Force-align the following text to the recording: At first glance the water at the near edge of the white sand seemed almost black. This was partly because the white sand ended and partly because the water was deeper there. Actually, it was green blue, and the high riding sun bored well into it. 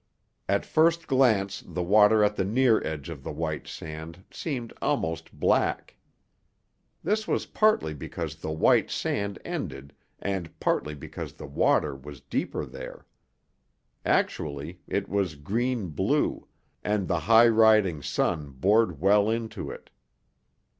At 0.49 0.65
first 0.65 1.05
glance 1.05 1.63
the 1.63 1.83
water 1.83 2.23
at 2.23 2.35
the 2.35 2.43
near 2.43 2.83
edge 2.83 3.07
of 3.07 3.21
the 3.21 3.31
white 3.31 3.67
sand 3.67 4.23
seemed 4.31 4.73
almost 4.81 5.31
black. 5.31 5.95
This 7.03 7.27
was 7.27 7.45
partly 7.45 7.93
because 7.93 8.33
the 8.37 8.49
white 8.49 8.89
sand 8.89 9.37
ended 9.45 9.93
and 10.17 10.59
partly 10.59 10.95
because 10.95 11.33
the 11.33 11.45
water 11.45 11.95
was 11.95 12.19
deeper 12.19 12.65
there. 12.65 13.05
Actually, 14.03 14.79
it 14.87 15.07
was 15.07 15.35
green 15.35 15.89
blue, 15.89 16.47
and 16.83 17.07
the 17.07 17.19
high 17.19 17.47
riding 17.47 18.01
sun 18.01 18.49
bored 18.49 19.01
well 19.01 19.29
into 19.29 19.69
it. 19.69 19.91